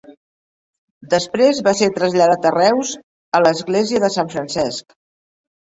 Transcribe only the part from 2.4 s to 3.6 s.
a Reus, a